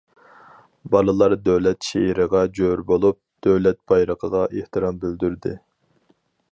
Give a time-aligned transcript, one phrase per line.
[0.95, 5.57] بالىلار دۆلەت شېئىرىغا جور بولۇپ، دۆلەت بايرىقىغا ئېھتىرام بىلدۈردى.